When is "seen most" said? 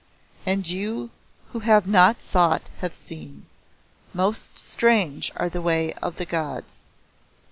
2.95-4.57